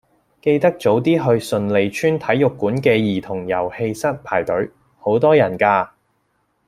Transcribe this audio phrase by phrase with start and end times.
[0.41, 5.89] 記得早啲去順利邨體育館嘅兒童遊戲室排隊，好多人㗎。